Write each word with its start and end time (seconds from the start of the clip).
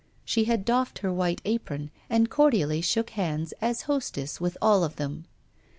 She 0.25 0.45
had 0.45 0.65
doffed 0.65 0.97
her 1.05 1.13
white 1.13 1.41
apron, 1.45 1.91
and 2.09 2.27
cordially 2.27 2.81
shook 2.81 3.11
hands, 3.11 3.53
as 3.61 3.83
hostess, 3.83 4.41
with 4.41 4.57
all 4.59 4.83
of 4.83 4.95
them. 4.95 5.25